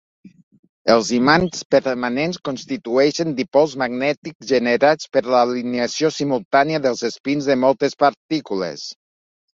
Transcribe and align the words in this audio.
Els 0.93 1.09
imants 1.17 1.59
permanents 1.73 2.39
constitueixen 2.49 3.35
dipols 3.41 3.75
magnètics 3.83 4.49
generats 4.53 5.11
per 5.17 5.23
l'alineació 5.35 6.11
simultània 6.19 6.81
dels 6.87 7.07
espins 7.11 7.51
de 7.53 7.59
moltes 7.69 8.01
partícules. 8.07 8.89